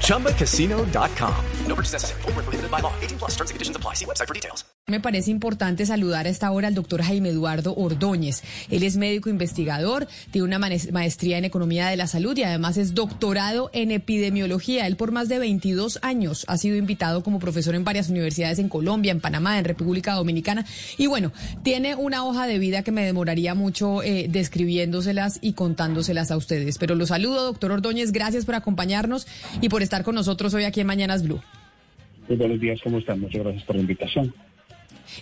ChumbaCasino.com. 0.00 1.34
No 1.66 1.74
purchase 1.74 1.94
necessary. 1.94 2.22
Full 2.22 2.32
prohibited 2.32 2.70
by 2.70 2.80
law. 2.80 2.92
18 3.00 3.18
plus 3.18 3.32
terms 3.32 3.50
and 3.50 3.56
conditions 3.56 3.76
apply. 3.76 3.94
See 3.94 4.04
website 4.04 4.28
for 4.28 4.34
details. 4.34 4.64
Me 4.86 5.00
parece 5.00 5.30
importante 5.30 5.86
saludar 5.86 6.26
a 6.26 6.28
esta 6.28 6.50
hora 6.50 6.68
al 6.68 6.74
doctor 6.74 7.00
Jaime 7.00 7.30
Eduardo 7.30 7.74
Ordóñez. 7.74 8.42
Él 8.68 8.82
es 8.82 8.98
médico 8.98 9.30
investigador, 9.30 10.06
tiene 10.30 10.46
una 10.46 10.58
maestría 10.58 11.38
en 11.38 11.46
economía 11.46 11.88
de 11.88 11.96
la 11.96 12.06
salud 12.06 12.36
y 12.36 12.42
además 12.42 12.76
es 12.76 12.94
doctorado 12.94 13.70
en 13.72 13.90
epidemiología. 13.92 14.86
Él 14.86 14.96
por 14.96 15.10
más 15.10 15.30
de 15.30 15.38
22 15.38 16.00
años 16.02 16.44
ha 16.48 16.58
sido 16.58 16.76
invitado 16.76 17.22
como 17.22 17.38
profesor 17.38 17.74
en 17.74 17.82
varias 17.82 18.10
universidades 18.10 18.58
en 18.58 18.68
Colombia, 18.68 19.10
en 19.10 19.20
Panamá, 19.20 19.58
en 19.58 19.64
República 19.64 20.12
Dominicana. 20.12 20.66
Y 20.98 21.06
bueno, 21.06 21.32
tiene 21.62 21.94
una 21.94 22.26
hoja 22.26 22.46
de 22.46 22.58
vida 22.58 22.82
que 22.82 22.92
me 22.92 23.06
demoraría 23.06 23.54
mucho 23.54 24.02
eh, 24.02 24.26
describiéndoselas 24.28 25.38
y 25.40 25.54
contándoselas 25.54 26.30
a 26.30 26.36
ustedes. 26.36 26.76
Pero 26.76 26.94
lo 26.94 27.06
saludo, 27.06 27.44
doctor 27.44 27.72
Ordóñez. 27.72 28.12
Gracias 28.12 28.44
por 28.44 28.54
acompañarnos 28.54 29.26
y 29.60 29.68
por 29.68 29.82
estar 29.82 30.02
con 30.04 30.14
nosotros 30.14 30.54
hoy 30.54 30.64
aquí 30.64 30.80
en 30.80 30.86
Mañanas 30.86 31.22
Blue. 31.22 31.40
Muy 32.28 32.36
buenos 32.36 32.60
días, 32.60 32.80
¿cómo 32.82 32.98
están? 32.98 33.20
Muchas 33.20 33.42
gracias 33.42 33.64
por 33.64 33.76
la 33.76 33.82
invitación. 33.82 34.34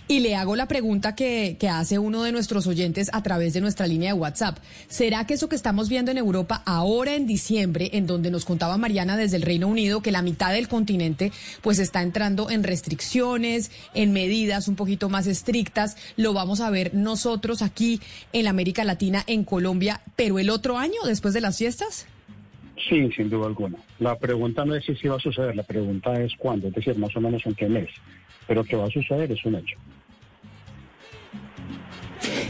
Y 0.07 0.19
le 0.19 0.35
hago 0.35 0.55
la 0.55 0.67
pregunta 0.67 1.15
que, 1.15 1.57
que, 1.59 1.67
hace 1.67 1.99
uno 1.99 2.23
de 2.23 2.31
nuestros 2.31 2.67
oyentes 2.67 3.09
a 3.13 3.21
través 3.21 3.53
de 3.53 3.61
nuestra 3.61 3.87
línea 3.87 4.13
de 4.13 4.19
WhatsApp. 4.19 4.57
¿Será 4.87 5.25
que 5.25 5.33
eso 5.33 5.49
que 5.49 5.55
estamos 5.55 5.89
viendo 5.89 6.11
en 6.11 6.17
Europa 6.17 6.63
ahora 6.65 7.15
en 7.15 7.27
diciembre, 7.27 7.89
en 7.93 8.07
donde 8.07 8.31
nos 8.31 8.45
contaba 8.45 8.77
Mariana 8.77 9.17
desde 9.17 9.37
el 9.37 9.43
Reino 9.43 9.67
Unido, 9.67 10.01
que 10.01 10.11
la 10.11 10.21
mitad 10.21 10.53
del 10.53 10.67
continente 10.67 11.31
pues 11.61 11.79
está 11.79 12.01
entrando 12.01 12.49
en 12.49 12.63
restricciones, 12.63 13.71
en 13.93 14.13
medidas 14.13 14.67
un 14.67 14.75
poquito 14.75 15.09
más 15.09 15.27
estrictas, 15.27 15.97
lo 16.15 16.33
vamos 16.33 16.61
a 16.61 16.69
ver 16.69 16.93
nosotros 16.93 17.61
aquí 17.61 17.99
en 18.31 18.45
la 18.45 18.51
América 18.51 18.83
Latina, 18.83 19.23
en 19.27 19.43
Colombia, 19.43 20.01
pero 20.15 20.39
el 20.39 20.49
otro 20.49 20.77
año, 20.77 21.01
después 21.05 21.33
de 21.33 21.41
las 21.41 21.57
fiestas? 21.57 22.07
Sí, 22.87 23.09
sin 23.15 23.29
duda 23.29 23.47
alguna. 23.47 23.77
La 23.99 24.17
pregunta 24.17 24.65
no 24.65 24.75
es 24.75 24.85
si 24.85 25.07
va 25.07 25.15
a 25.15 25.19
suceder, 25.19 25.55
la 25.55 25.63
pregunta 25.63 26.21
es 26.21 26.33
cuándo, 26.37 26.67
es 26.67 26.73
decir, 26.73 26.97
más 26.97 27.15
o 27.15 27.21
menos 27.21 27.45
en 27.45 27.55
qué 27.55 27.67
mes 27.69 27.89
pero 28.47 28.63
que 28.63 28.75
va 28.75 28.85
a 28.85 28.89
suceder 28.89 29.31
es 29.31 29.43
un 29.45 29.55
hecho. 29.55 29.77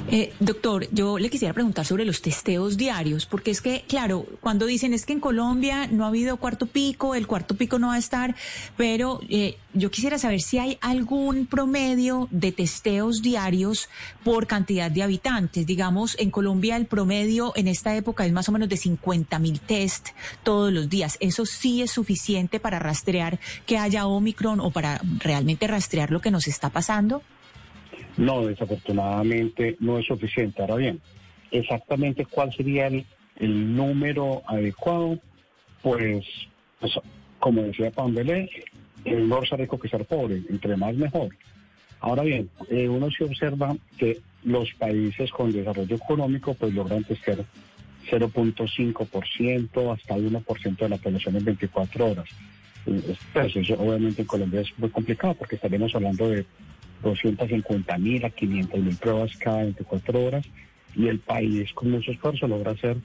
Eh, 0.10 0.34
doctor, 0.40 0.88
yo 0.92 1.18
le 1.18 1.30
quisiera 1.30 1.54
preguntar 1.54 1.86
sobre 1.86 2.04
los 2.04 2.22
testeos 2.22 2.78
diarios, 2.78 3.26
porque 3.26 3.52
es 3.52 3.62
que, 3.62 3.86
claro, 3.88 4.26
cuando 4.42 4.66
dicen 4.66 4.94
es 4.94 5.06
que 5.06 5.14
en 5.14 5.20
Colombia 5.20 5.88
no 5.88 6.04
ha 6.04 6.10
habido 6.10 6.38
cuarto 6.38 6.66
pico, 6.66 7.16
el 7.16 7.26
cuarto 7.26 7.56
pico 7.56 7.80
no 7.80 7.88
va 7.88 7.96
a 7.96 8.00
estar, 8.00 8.36
pero 8.76 9.22
eh, 9.30 9.58
yo 9.74 9.90
quisiera 9.92 10.20
saber 10.20 10.42
si 10.42 10.60
hay 10.60 10.78
algún 10.82 11.46
promedio 11.46 12.28
de 12.32 12.52
testeos 12.52 13.22
diarios 13.22 13.90
por 14.24 14.46
cantidad 14.46 14.92
de 14.92 15.04
habitantes. 15.04 15.66
Digamos, 15.66 16.18
en 16.20 16.32
Colombia 16.32 16.76
el 16.76 16.86
promedio 16.86 17.54
en 17.56 17.68
esta 17.68 17.96
época 17.96 18.26
es 18.26 18.34
más 18.34 18.50
o 18.50 18.52
menos 18.52 18.70
de 18.70 18.78
50 18.78 19.40
mil 19.40 19.62
test 19.62 20.10
todos 20.44 20.72
los 20.72 20.90
días. 20.90 21.18
¿Eso 21.22 21.46
sí 21.46 21.82
es 21.82 21.92
suficiente 21.92 22.60
para 22.60 22.78
rastrear 22.78 23.40
que 23.66 23.78
haya 23.78 24.06
Omicron 24.06 24.60
o 24.60 24.70
para 24.70 25.02
realmente 25.20 25.66
rastrear 25.66 26.12
lo 26.12 26.22
que 26.22 26.30
nos 26.30 26.48
está 26.48 26.70
pasando? 26.70 27.24
No, 28.18 28.46
desafortunadamente 28.46 29.76
no 29.80 29.98
es 29.98 30.06
suficiente. 30.06 30.62
Ahora 30.62 30.76
bien, 30.76 31.02
exactamente 31.52 32.26
cuál 32.26 32.54
sería 32.54 32.88
el, 32.88 33.06
número 33.76 34.44
adecuado, 34.48 35.20
pues, 35.82 36.26
pues 36.80 36.94
como 37.40 37.64
decía 37.64 37.92
Pambelé, 37.92 38.50
el 39.06 39.28
no 39.28 39.42
rico 39.42 39.80
que 39.80 39.90
ser 39.90 40.06
pobre, 40.06 40.44
entre 40.50 40.78
más 40.78 40.96
mejor. 40.96 41.30
Ahora 42.00 42.24
bien, 42.24 42.50
eh, 42.70 42.88
uno 42.88 43.10
se 43.12 43.24
observa 43.24 43.76
que 43.98 44.20
los 44.44 44.72
países 44.74 45.32
con 45.32 45.52
desarrollo 45.52 45.96
económico 45.96 46.54
pues 46.54 46.74
logran 46.74 47.04
testear 47.04 47.46
0.5% 48.10 49.94
hasta 49.94 50.16
1% 50.16 50.78
de 50.78 50.90
la 50.90 50.98
población 50.98 51.36
en 51.38 51.46
24 51.46 52.08
horas. 52.12 52.26
Pues 53.34 53.56
eso 53.56 53.76
obviamente 53.76 54.22
en 54.22 54.28
Colombia 54.28 54.62
es 54.62 54.78
muy 54.78 54.90
complicado 54.90 55.36
porque 55.36 55.56
estaremos 55.56 55.96
hablando 55.96 56.30
de 56.30 56.46
250 57.04 57.98
mil 57.98 58.26
a 58.26 58.30
500 58.30 58.80
mil 58.80 58.96
pruebas 58.98 59.38
cada 59.38 59.64
24 59.64 60.24
horas 60.24 60.46
y 60.96 61.08
el 61.08 61.20
país 61.20 61.72
con 61.74 61.92
mucho 61.92 62.12
esfuerzo 62.12 62.48
logra 62.48 62.72
hacer 62.72 62.98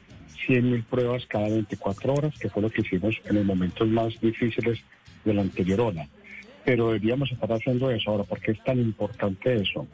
100 0.47 0.71
mil 0.71 0.83
pruebas 0.85 1.27
cada 1.27 1.49
24 1.49 2.15
horas, 2.15 2.39
que 2.39 2.49
fue 2.49 2.63
lo 2.63 2.71
que 2.71 2.83
hicimos 2.83 3.17
en 3.25 3.37
los 3.37 3.45
momentos 3.45 3.89
más 3.89 4.19
difíciles 4.21 4.81
de 5.25 5.35
la 5.35 5.43
anterior 5.43 5.81
ola. 5.81 6.07
Pero 6.65 6.89
deberíamos 6.89 7.33
estar 7.33 7.53
haciendo 7.53 7.91
eso 7.91 8.11
ahora. 8.11 8.25
¿Por 8.25 8.41
qué 8.41 8.53
es 8.53 8.63
tan 8.63 8.79
importante 8.79 9.61
eso? 9.61 9.87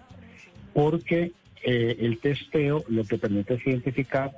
Porque 0.73 1.33
eh, 1.63 1.97
el 2.01 2.19
testeo 2.19 2.85
lo 2.89 3.05
que 3.05 3.19
permite 3.19 3.55
es 3.55 3.67
identificar 3.67 4.33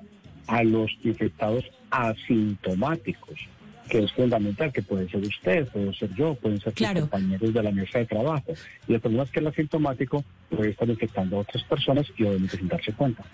a 0.47 0.63
los 0.63 0.91
infectados 1.03 1.65
asintomáticos 1.91 3.49
que 3.89 3.99
es 4.01 4.13
fundamental, 4.13 4.73
que 4.73 4.83
puede 4.83 5.09
ser 5.09 5.21
usted, 5.23 5.69
puede 5.69 5.95
ser 5.95 6.15
yo, 6.15 6.35
pueden 6.35 6.61
ser 6.61 6.73
sus 6.77 6.89
compañeros 6.89 7.53
de 7.53 7.63
la 7.63 7.71
mesa 7.71 7.99
de 7.99 8.07
trabajo. 8.07 8.53
Y 8.89 8.95
el 8.95 9.01
problema 9.01 9.25
es 9.25 9.31
que 9.31 9.41
el 9.41 9.47
asintomático 9.47 10.25
puede 10.51 10.71
estar 10.71 10.89
infectando 10.89 11.37
a 11.37 11.41
otras 11.41 11.63
personas 11.65 12.07
y 12.17 12.25
obviamente 12.25 12.57
sin 12.57 12.69
darse 12.69 12.93
cuenta. 12.93 13.25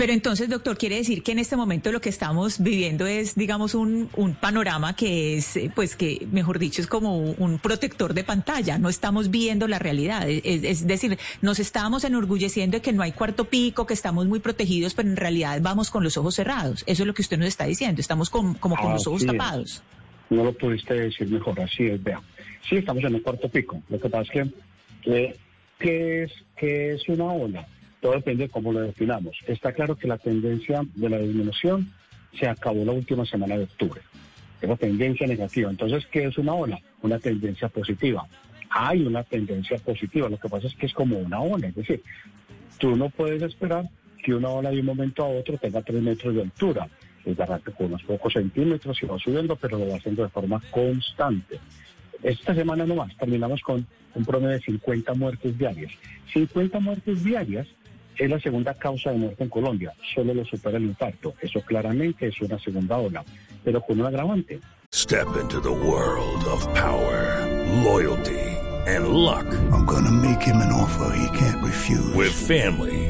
Pero 0.00 0.14
entonces, 0.14 0.48
doctor, 0.48 0.78
quiere 0.78 0.96
decir 0.96 1.22
que 1.22 1.32
en 1.32 1.38
este 1.38 1.56
momento 1.56 1.92
lo 1.92 2.00
que 2.00 2.08
estamos 2.08 2.62
viviendo 2.62 3.06
es, 3.06 3.34
digamos, 3.34 3.74
un, 3.74 4.08
un 4.16 4.34
panorama 4.34 4.96
que 4.96 5.36
es, 5.36 5.56
eh, 5.56 5.70
pues 5.74 5.94
que, 5.94 6.26
mejor 6.32 6.58
dicho, 6.58 6.80
es 6.80 6.86
como 6.86 7.18
un 7.18 7.58
protector 7.58 8.14
de 8.14 8.24
pantalla. 8.24 8.78
No 8.78 8.88
estamos 8.88 9.30
viendo 9.30 9.68
la 9.68 9.78
realidad. 9.78 10.26
Es, 10.26 10.86
decir, 10.86 11.18
nos 11.42 11.58
estamos 11.58 12.04
enorgulleciendo 12.04 12.78
de 12.78 12.80
que 12.80 12.94
no 12.94 13.02
hay 13.02 13.12
cuarto 13.12 13.44
pico, 13.50 13.86
que 13.86 13.92
estamos 13.92 14.26
muy 14.26 14.40
protegidos, 14.40 14.94
pero 14.94 15.06
en 15.06 15.16
realidad 15.16 15.60
vamos 15.60 15.90
con 15.90 16.02
los 16.02 16.16
ojos 16.16 16.34
cerrados. 16.34 16.82
Eso 16.86 17.02
es 17.02 17.06
lo 17.06 17.12
que 17.12 17.20
usted 17.20 17.36
nos 17.36 17.48
está 17.48 17.66
diciendo. 17.66 18.00
Estamos 18.00 18.30
como 18.30 18.56
con 18.58 18.92
los 18.94 19.06
ojos 19.06 19.26
tapados. 19.26 19.82
No 20.30 20.44
lo 20.44 20.52
pudiste 20.52 20.94
decir 20.94 21.28
mejor, 21.28 21.60
así 21.60 21.86
es, 21.86 22.02
vea. 22.02 22.22
Sí, 22.68 22.76
estamos 22.76 23.02
en 23.02 23.16
el 23.16 23.22
cuarto 23.22 23.48
pico. 23.48 23.82
Lo 23.88 24.00
que 24.00 24.08
pasa 24.08 24.32
es 24.32 24.52
que, 25.02 25.36
¿qué 25.78 26.22
es, 26.22 26.32
qué 26.56 26.92
es 26.92 27.08
una 27.08 27.24
ola? 27.24 27.66
Todo 28.00 28.12
depende 28.12 28.44
de 28.44 28.50
cómo 28.50 28.72
lo 28.72 28.80
definamos. 28.80 29.36
Está 29.46 29.72
claro 29.72 29.96
que 29.96 30.06
la 30.06 30.18
tendencia 30.18 30.82
de 30.94 31.08
la 31.08 31.18
disminución 31.18 31.90
se 32.38 32.48
acabó 32.48 32.84
la 32.84 32.92
última 32.92 33.26
semana 33.26 33.56
de 33.56 33.64
octubre. 33.64 34.00
Es 34.60 34.68
la 34.68 34.76
tendencia 34.76 35.26
negativa. 35.26 35.68
Entonces, 35.68 36.06
¿qué 36.06 36.24
es 36.24 36.38
una 36.38 36.54
ola? 36.54 36.80
Una 37.02 37.18
tendencia 37.18 37.68
positiva. 37.68 38.26
Hay 38.70 39.02
una 39.02 39.24
tendencia 39.24 39.78
positiva. 39.78 40.28
Lo 40.28 40.38
que 40.38 40.48
pasa 40.48 40.68
es 40.68 40.74
que 40.76 40.86
es 40.86 40.94
como 40.94 41.18
una 41.18 41.40
ola. 41.40 41.66
Es 41.66 41.74
decir, 41.74 42.02
tú 42.78 42.94
no 42.94 43.10
puedes 43.10 43.42
esperar 43.42 43.88
que 44.22 44.34
una 44.34 44.50
ola 44.50 44.70
de 44.70 44.78
un 44.78 44.86
momento 44.86 45.24
a 45.24 45.28
otro 45.28 45.58
tenga 45.58 45.82
tres 45.82 46.00
metros 46.02 46.34
de 46.34 46.42
altura 46.42 46.88
de 47.24 47.42
arranque 47.42 47.72
con 47.72 47.86
unos 47.86 48.02
pocos 48.02 48.32
centímetros 48.32 49.02
y 49.02 49.06
va 49.06 49.18
subiendo, 49.18 49.56
pero 49.56 49.78
lo 49.78 49.88
va 49.88 49.96
haciendo 49.96 50.22
de 50.22 50.28
forma 50.28 50.60
constante. 50.70 51.58
Esta 52.22 52.54
semana 52.54 52.84
nomás 52.84 53.16
terminamos 53.16 53.60
con 53.62 53.86
un 54.14 54.24
promedio 54.24 54.54
de 54.54 54.60
50 54.60 55.14
muertes 55.14 55.56
diarias. 55.56 55.92
50 56.32 56.80
muertes 56.80 57.24
diarias 57.24 57.66
es 58.16 58.28
la 58.28 58.38
segunda 58.40 58.74
causa 58.74 59.12
de 59.12 59.18
muerte 59.18 59.44
en 59.44 59.50
Colombia, 59.50 59.94
solo 60.14 60.34
lo 60.34 60.44
supera 60.44 60.76
el 60.76 60.84
impacto. 60.84 61.34
Eso 61.40 61.60
claramente 61.62 62.26
es 62.26 62.40
una 62.40 62.58
segunda 62.58 62.98
ola, 62.98 63.24
pero 63.64 63.80
con 63.80 64.00
un 64.00 64.06
agravante. 64.06 64.60
Step 64.92 65.28
into 65.40 65.60
the 65.60 65.70
world 65.70 66.44
of 66.46 66.66
power, 66.74 67.46
loyalty 67.84 68.58
and 68.86 69.08
luck. 69.08 69.46
I'm 69.72 69.84
gonna 69.86 70.10
make 70.10 70.42
him 70.42 70.56
an 70.56 70.72
offer 70.72 71.14
he 71.16 71.38
can't 71.38 71.62
refuse. 71.62 72.14
With 72.14 72.32
family, 72.32 73.09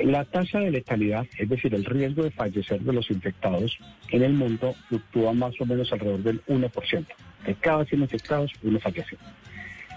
La 0.00 0.24
tasa 0.24 0.60
de 0.60 0.70
letalidad, 0.70 1.26
es 1.38 1.48
decir, 1.48 1.74
el 1.74 1.84
riesgo 1.84 2.22
de 2.22 2.30
fallecer 2.30 2.80
de 2.80 2.92
los 2.92 3.10
infectados 3.10 3.76
en 4.10 4.22
el 4.22 4.32
mundo 4.32 4.74
fluctúa 4.88 5.32
más 5.32 5.60
o 5.60 5.66
menos 5.66 5.92
alrededor 5.92 6.22
del 6.22 6.44
1%. 6.46 7.06
De 7.44 7.54
cada 7.56 7.84
100 7.84 8.02
infectados, 8.02 8.52
uno 8.62 8.78
fallece. 8.78 9.16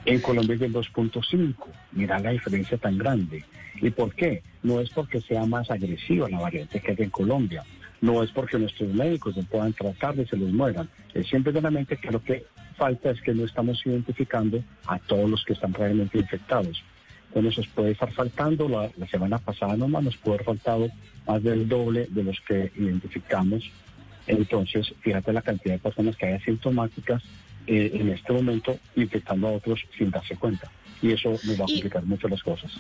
En 0.05 0.19
Colombia 0.19 0.55
es 0.55 0.59
del 0.59 0.73
2.5. 0.73 1.55
Mira 1.91 2.19
la 2.19 2.31
diferencia 2.31 2.77
tan 2.77 2.97
grande. 2.97 3.45
¿Y 3.75 3.91
por 3.91 4.15
qué? 4.15 4.41
No 4.63 4.79
es 4.79 4.89
porque 4.89 5.21
sea 5.21 5.45
más 5.45 5.69
agresiva 5.69 6.27
la 6.29 6.39
variante 6.39 6.79
que 6.79 6.91
hay 6.91 6.97
en 6.99 7.09
Colombia. 7.11 7.63
No 8.01 8.23
es 8.23 8.31
porque 8.31 8.57
nuestros 8.57 8.91
médicos 8.93 9.37
no 9.37 9.43
puedan 9.43 9.73
tratar 9.73 10.15
de 10.15 10.25
se 10.25 10.35
les 10.35 10.51
mueran. 10.51 10.89
Es 11.13 11.27
simplemente 11.27 11.97
que 11.97 12.09
lo 12.09 12.23
que 12.23 12.45
falta 12.75 13.11
es 13.11 13.21
que 13.21 13.35
no 13.35 13.45
estamos 13.45 13.79
identificando 13.85 14.63
a 14.87 14.97
todos 14.97 15.29
los 15.29 15.45
que 15.45 15.53
están 15.53 15.73
realmente 15.73 16.17
infectados. 16.17 16.83
Entonces 17.33 17.57
nos 17.59 17.67
puede 17.69 17.91
estar 17.91 18.11
faltando, 18.11 18.67
la, 18.67 18.89
la 18.97 19.07
semana 19.07 19.39
pasada 19.39 19.77
nomás 19.77 20.03
nos 20.03 20.17
puede 20.17 20.35
haber 20.35 20.45
faltado 20.45 20.87
más 21.25 21.41
del 21.41 21.67
doble 21.67 22.07
de 22.09 22.23
los 22.23 22.37
que 22.41 22.71
identificamos. 22.75 23.63
Entonces, 24.27 24.93
fíjate 25.01 25.31
la 25.31 25.41
cantidad 25.41 25.75
de 25.75 25.79
personas 25.79 26.15
que 26.17 26.25
hay 26.25 26.33
asintomáticas 26.33 27.23
eh, 27.67 27.91
en 27.93 28.09
este 28.09 28.33
momento 28.33 28.77
infectando 28.95 29.47
a 29.47 29.51
otros 29.53 29.79
sin 29.97 30.11
darse 30.11 30.35
cuenta. 30.35 30.69
Y 31.01 31.11
eso 31.13 31.31
nos 31.43 31.59
va 31.59 31.65
a 31.65 31.67
Y- 31.69 31.73
complicar 31.73 32.03
mucho 32.03 32.27
las 32.27 32.43
cosas. 32.43 32.71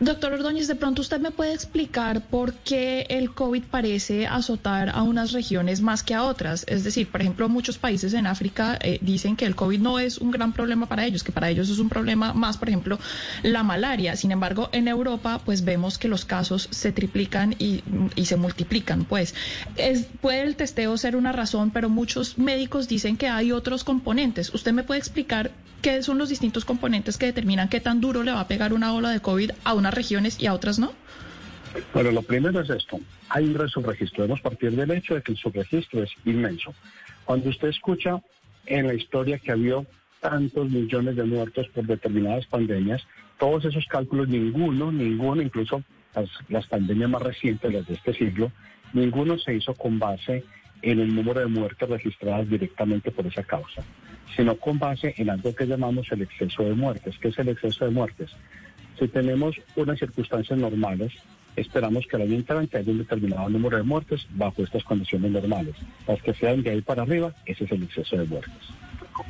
Doctor 0.00 0.32
Ordóñez, 0.32 0.66
de 0.66 0.74
pronto 0.74 1.02
usted 1.02 1.20
me 1.20 1.30
puede 1.30 1.54
explicar 1.54 2.20
por 2.22 2.52
qué 2.52 3.06
el 3.08 3.32
COVID 3.32 3.62
parece 3.70 4.26
azotar 4.26 4.88
a 4.90 5.02
unas 5.02 5.32
regiones 5.32 5.80
más 5.80 6.02
que 6.02 6.14
a 6.14 6.24
otras. 6.24 6.64
Es 6.68 6.84
decir, 6.84 7.08
por 7.08 7.20
ejemplo, 7.20 7.48
muchos 7.48 7.78
países 7.78 8.12
en 8.12 8.26
África 8.26 8.76
eh, 8.82 8.98
dicen 9.00 9.36
que 9.36 9.46
el 9.46 9.54
COVID 9.54 9.80
no 9.80 9.98
es 9.98 10.18
un 10.18 10.30
gran 10.30 10.52
problema 10.52 10.86
para 10.86 11.06
ellos, 11.06 11.22
que 11.22 11.32
para 11.32 11.48
ellos 11.48 11.70
es 11.70 11.78
un 11.78 11.88
problema 11.88 12.32
más, 12.32 12.56
por 12.56 12.68
ejemplo, 12.68 12.98
la 13.42 13.62
malaria. 13.62 14.16
Sin 14.16 14.32
embargo, 14.32 14.68
en 14.72 14.88
Europa, 14.88 15.40
pues 15.44 15.64
vemos 15.64 15.96
que 15.96 16.08
los 16.08 16.24
casos 16.24 16.68
se 16.70 16.92
triplican 16.92 17.54
y, 17.58 17.82
se 18.24 18.36
multiplican. 18.36 19.04
Pues 19.04 19.34
es, 19.76 20.06
puede 20.20 20.42
el 20.42 20.56
testeo 20.56 20.96
ser 20.96 21.14
una 21.14 21.32
razón, 21.32 21.70
pero 21.70 21.88
muchos 21.88 22.36
médicos 22.38 22.88
dicen 22.88 23.16
que 23.16 23.28
hay 23.28 23.52
otros 23.52 23.84
componentes. 23.84 24.52
¿Usted 24.52 24.72
me 24.72 24.82
puede 24.82 24.98
explicar 24.98 25.52
qué 25.84 26.02
son 26.02 26.16
los 26.16 26.30
distintos 26.30 26.64
componentes 26.64 27.18
que 27.18 27.26
determinan 27.26 27.68
qué 27.68 27.78
tan 27.78 28.00
duro 28.00 28.22
le 28.22 28.32
va 28.32 28.40
a 28.40 28.48
pegar 28.48 28.72
una 28.72 28.94
ola 28.94 29.10
de 29.10 29.20
COVID 29.20 29.50
a 29.64 29.74
unas 29.74 29.94
regiones 29.94 30.40
y 30.40 30.46
a 30.46 30.54
otras 30.54 30.78
no? 30.78 30.92
Bueno, 31.92 32.12
lo 32.12 32.22
primero 32.22 32.60
es 32.60 32.70
esto. 32.70 33.00
Hay 33.28 33.44
un 33.44 33.68
subregistro. 33.68 34.22
Debemos 34.22 34.40
partir 34.40 34.72
del 34.72 34.90
hecho 34.92 35.14
de 35.14 35.22
que 35.22 35.32
el 35.32 35.38
subregistro 35.38 36.02
es 36.02 36.10
inmenso. 36.24 36.74
Cuando 37.24 37.50
usted 37.50 37.68
escucha 37.68 38.22
en 38.66 38.86
la 38.86 38.94
historia 38.94 39.38
que 39.38 39.52
habido 39.52 39.86
tantos 40.20 40.70
millones 40.70 41.16
de 41.16 41.24
muertos 41.24 41.66
por 41.74 41.84
determinadas 41.84 42.46
pandemias, 42.46 43.02
todos 43.38 43.64
esos 43.64 43.84
cálculos, 43.86 44.28
ninguno, 44.28 44.92
ninguno, 44.92 45.42
incluso 45.42 45.82
las, 46.14 46.28
las 46.48 46.66
pandemias 46.66 47.10
más 47.10 47.22
recientes, 47.22 47.72
las 47.72 47.86
de 47.86 47.94
este 47.94 48.14
siglo, 48.14 48.52
ninguno 48.92 49.38
se 49.38 49.54
hizo 49.54 49.74
con 49.74 49.98
base 49.98 50.44
en 50.82 51.00
el 51.00 51.14
número 51.14 51.40
de 51.40 51.46
muertes 51.46 51.88
registradas 51.88 52.48
directamente 52.48 53.10
por 53.10 53.26
esa 53.26 53.42
causa, 53.42 53.82
sino 54.36 54.56
con 54.56 54.78
base 54.78 55.14
en 55.16 55.30
algo 55.30 55.54
que 55.54 55.66
llamamos 55.66 56.10
el 56.12 56.22
exceso 56.22 56.62
de 56.62 56.74
muertes. 56.74 57.16
¿Qué 57.18 57.28
es 57.28 57.38
el 57.38 57.48
exceso 57.48 57.84
de 57.84 57.90
muertes? 57.90 58.30
Si 58.98 59.08
tenemos 59.08 59.56
unas 59.76 59.98
circunstancias 59.98 60.58
normales, 60.58 61.12
esperamos 61.56 62.06
que 62.06 62.16
el 62.16 62.22
año 62.22 62.34
entrante 62.34 62.78
haya 62.78 62.90
un 62.90 62.98
determinado 62.98 63.48
número 63.48 63.76
de 63.76 63.82
muertes 63.82 64.26
bajo 64.30 64.62
estas 64.62 64.84
condiciones 64.84 65.30
normales. 65.30 65.74
Las 66.06 66.20
que 66.22 66.34
sean 66.34 66.62
de 66.62 66.70
ahí 66.70 66.80
para 66.80 67.02
arriba, 67.02 67.34
ese 67.46 67.64
es 67.64 67.72
el 67.72 67.84
exceso 67.84 68.16
de 68.16 68.24
muertes. 68.24 68.52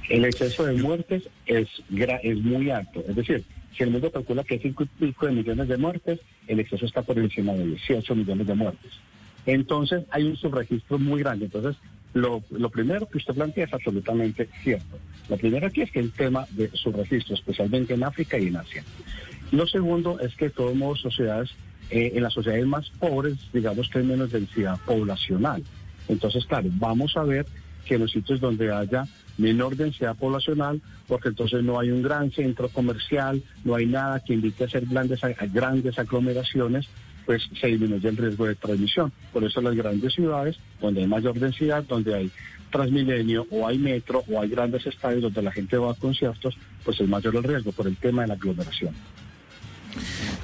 El 0.09 0.25
exceso 0.25 0.65
de 0.65 0.75
muertes 0.75 1.29
es, 1.47 1.69
muy 1.91 2.71
alto. 2.71 3.05
Es 3.07 3.17
decir, 3.17 3.45
si 3.77 3.83
el 3.83 3.91
mundo 3.91 4.11
calcula 4.11 4.45
que 4.45 4.55
hay 4.55 4.61
cinco 4.61 4.85
y 4.85 4.87
pico 4.87 5.27
de 5.27 5.33
millones 5.33 5.69
de 5.69 5.77
muertes, 5.77 6.21
el 6.47 6.61
exceso 6.61 6.87
está 6.87 7.03
por 7.03 7.19
encima 7.19 7.53
de 7.53 7.67
18 7.67 8.15
millones 8.15 8.47
de 8.47 8.55
muertes. 8.55 8.93
Entonces 9.47 10.05
hay 10.11 10.25
un 10.25 10.37
subregistro 10.37 10.99
muy 10.99 11.21
grande. 11.21 11.47
Entonces, 11.47 11.77
lo, 12.15 12.43
lo 12.51 12.71
primero 12.71 13.09
que 13.09 13.19
usted 13.19 13.35
plantea 13.35 13.65
es 13.65 13.75
absolutamente 13.75 14.49
cierto. 14.63 14.99
Lo 15.29 15.37
primero 15.37 15.67
aquí 15.67 15.83
es 15.83 15.91
que 15.91 16.01
el 16.01 16.13
tema 16.13 16.47
de 16.51 16.71
subregistro, 16.73 17.35
especialmente 17.35 17.95
en 17.95 18.05
África 18.05 18.39
y 18.39 18.47
en 18.47 18.57
Asia. 18.57 18.85
Lo 19.55 19.69
segundo 19.69 20.19
es 20.19 20.35
que 20.35 20.47
de 20.47 20.51
todos 20.51 20.75
modos 20.75 21.01
sociedades, 21.01 21.51
eh, 21.91 22.13
en 22.15 22.25
las 22.25 22.33
sociedades 22.33 22.67
más 22.67 22.91
pobres, 22.99 23.37
digamos 23.53 23.89
que 23.89 24.01
hay 24.01 24.05
menos 24.05 24.33
densidad 24.33 24.79
poblacional. 24.85 25.63
Entonces, 26.09 26.45
claro, 26.45 26.69
vamos 26.73 27.17
a 27.17 27.23
ver 27.23 27.47
que 27.85 27.95
en 27.95 28.01
los 28.01 28.11
sitios 28.11 28.41
donde 28.41 28.73
haya 28.73 29.07
menor 29.39 29.77
densidad 29.77 30.17
poblacional, 30.17 30.83
porque 31.07 31.29
entonces 31.29 31.63
no 31.63 31.79
hay 31.79 31.91
un 31.93 32.03
gran 32.03 32.33
centro 32.33 32.69
comercial, 32.69 33.43
no 33.65 33.77
hay 33.77 33.87
nada 33.87 34.21
que 34.21 34.35
invite 34.35 34.65
a 34.65 34.67
hacer 34.67 34.87
grandes, 34.87 35.21
grandes 35.53 35.99
aglomeraciones, 36.01 36.89
pues 37.25 37.49
se 37.61 37.69
disminuye 37.69 38.09
el 38.09 38.17
riesgo 38.17 38.47
de 38.47 38.57
transmisión. 38.57 39.13
Por 39.33 39.45
eso 39.45 39.61
las 39.61 39.77
grandes 39.77 40.15
ciudades, 40.15 40.59
donde 40.81 41.03
hay 41.03 41.07
mayor 41.07 41.39
densidad, 41.39 41.85
donde 41.85 42.15
hay 42.15 42.31
Transmilenio 42.75 43.47
o 43.53 43.69
hay 43.69 43.79
metro 43.79 44.25
o 44.29 44.41
hay 44.41 44.49
grandes 44.49 44.85
estadios 44.85 45.23
donde 45.23 45.43
la 45.43 45.53
gente 45.53 45.77
va 45.77 45.93
a 45.93 45.95
conciertos, 45.95 46.57
pues 46.85 47.01
es 47.01 47.09
mayor 47.09 47.37
el 47.37 47.45
riesgo 47.45 47.71
por 47.71 47.87
el 47.87 47.97
tema 47.97 48.23
de 48.23 48.29
la 48.29 48.35
aglomeración. 48.35 48.93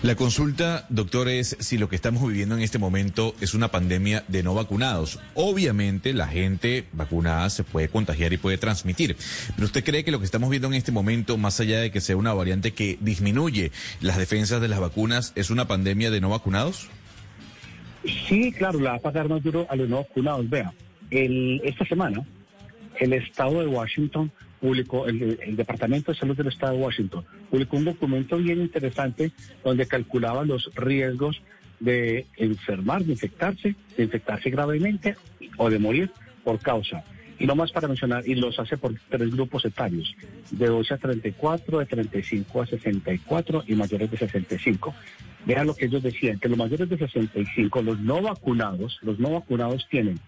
La 0.02 0.14
consulta, 0.14 0.86
doctor, 0.88 1.28
es 1.28 1.58
si 1.60 1.76
lo 1.76 1.90
que 1.90 1.94
estamos 1.94 2.26
viviendo 2.26 2.54
en 2.54 2.62
este 2.62 2.78
momento 2.78 3.34
es 3.42 3.52
una 3.52 3.68
pandemia 3.68 4.24
de 4.28 4.42
no 4.42 4.54
vacunados. 4.54 5.20
Obviamente 5.34 6.14
la 6.14 6.26
gente 6.26 6.86
vacunada 6.94 7.50
se 7.50 7.64
puede 7.64 7.90
contagiar 7.90 8.32
y 8.32 8.38
puede 8.38 8.56
transmitir, 8.56 9.14
pero 9.56 9.66
¿usted 9.66 9.84
cree 9.84 10.02
que 10.02 10.10
lo 10.10 10.18
que 10.18 10.24
estamos 10.24 10.48
viendo 10.48 10.68
en 10.68 10.74
este 10.74 10.90
momento, 10.90 11.36
más 11.36 11.60
allá 11.60 11.80
de 11.80 11.90
que 11.90 12.00
sea 12.00 12.16
una 12.16 12.32
variante 12.32 12.72
que 12.72 12.96
disminuye 13.02 13.72
las 14.00 14.16
defensas 14.16 14.62
de 14.62 14.68
las 14.68 14.80
vacunas, 14.80 15.34
es 15.36 15.50
una 15.50 15.68
pandemia 15.68 16.10
de 16.10 16.22
no 16.22 16.30
vacunados? 16.30 16.88
Sí, 18.26 18.52
claro, 18.52 18.80
la 18.80 18.92
va 18.92 18.96
a 18.96 19.00
pasar 19.00 19.28
más 19.28 19.42
duro 19.42 19.66
a 19.68 19.76
los 19.76 19.86
no 19.86 19.96
vacunados. 19.98 20.48
Vea, 20.48 20.72
el, 21.10 21.60
esta 21.62 21.84
semana 21.84 22.24
el 23.00 23.12
Estado 23.12 23.60
de 23.60 23.66
Washington 23.66 24.32
publicó, 24.60 25.06
el, 25.06 25.56
Departamento 25.56 26.12
de 26.12 26.18
Salud 26.18 26.36
del 26.36 26.48
Estado 26.48 26.74
de 26.74 26.82
Washington 26.82 27.24
publicó 27.50 27.76
un 27.76 27.84
documento 27.86 28.36
bien 28.36 28.60
interesante 28.60 29.32
donde 29.64 29.86
calculaba 29.86 30.44
los 30.44 30.70
riesgos 30.74 31.42
de 31.80 32.26
enfermar, 32.36 33.04
de 33.04 33.12
infectarse, 33.12 33.74
de 33.96 34.04
infectarse 34.04 34.50
gravemente 34.50 35.16
o 35.56 35.70
de 35.70 35.78
morir 35.78 36.10
por 36.44 36.58
causa. 36.58 37.02
Y 37.38 37.46
no 37.46 37.56
más 37.56 37.72
para 37.72 37.88
mencionar, 37.88 38.28
y 38.28 38.34
los 38.34 38.58
hace 38.58 38.76
por 38.76 38.92
tres 39.08 39.30
grupos 39.30 39.64
etarios, 39.64 40.14
de 40.50 40.66
12 40.66 40.92
a 40.92 40.98
34, 40.98 41.78
de 41.78 41.86
35 41.86 42.62
a 42.62 42.66
64 42.66 43.64
y 43.66 43.74
mayores 43.74 44.10
de 44.10 44.18
65. 44.18 44.94
Vean 45.46 45.66
lo 45.66 45.74
que 45.74 45.86
ellos 45.86 46.02
decían, 46.02 46.38
que 46.38 46.50
los 46.50 46.58
mayores 46.58 46.90
de 46.90 46.98
65, 46.98 47.80
los 47.80 47.98
no 47.98 48.20
vacunados, 48.20 48.98
los 49.00 49.18
no 49.18 49.30
vacunados 49.30 49.86
tienen 49.90 50.20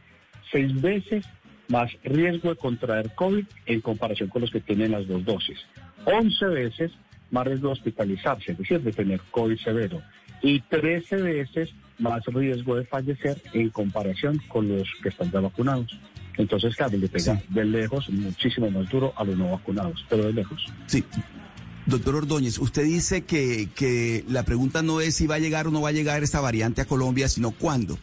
seis 0.50 0.80
veces 0.80 1.26
más 1.72 1.90
riesgo 2.04 2.50
de 2.50 2.56
contraer 2.56 3.14
COVID 3.14 3.46
en 3.64 3.80
comparación 3.80 4.28
con 4.28 4.42
los 4.42 4.50
que 4.50 4.60
tienen 4.60 4.92
las 4.92 5.08
dos 5.08 5.24
dosis. 5.24 5.58
11 6.04 6.44
veces 6.48 6.92
más 7.30 7.46
riesgo 7.46 7.68
de 7.68 7.72
hospitalizarse, 7.72 8.52
es 8.52 8.58
decir, 8.58 8.82
de 8.82 8.92
tener 8.92 9.20
COVID 9.30 9.58
severo. 9.58 10.02
Y 10.42 10.60
13 10.60 11.16
veces 11.16 11.70
más 11.98 12.22
riesgo 12.26 12.76
de 12.76 12.84
fallecer 12.84 13.40
en 13.54 13.70
comparación 13.70 14.38
con 14.48 14.68
los 14.68 14.86
que 15.02 15.08
están 15.08 15.30
ya 15.32 15.40
vacunados. 15.40 15.98
Entonces, 16.36 16.76
claro, 16.76 16.98
le 16.98 17.08
pega 17.08 17.42
de 17.48 17.64
lejos 17.64 18.10
muchísimo 18.10 18.70
más 18.70 18.90
duro 18.90 19.14
a 19.16 19.24
los 19.24 19.38
no 19.38 19.50
vacunados, 19.50 20.04
pero 20.10 20.24
de 20.24 20.34
lejos. 20.34 20.66
Sí. 20.86 21.02
Doctor 21.86 22.16
Ordóñez, 22.16 22.58
usted 22.58 22.84
dice 22.84 23.22
que, 23.22 23.70
que 23.74 24.24
la 24.28 24.42
pregunta 24.44 24.82
no 24.82 25.00
es 25.00 25.16
si 25.16 25.26
va 25.26 25.36
a 25.36 25.38
llegar 25.38 25.66
o 25.68 25.70
no 25.70 25.80
va 25.80 25.88
a 25.88 25.92
llegar 25.92 26.22
esta 26.22 26.40
variante 26.40 26.82
a 26.82 26.84
Colombia, 26.84 27.28
sino 27.28 27.50
cuándo. 27.50 27.98